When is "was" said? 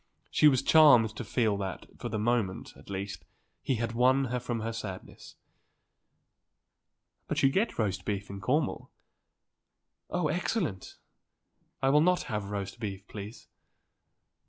0.47-0.63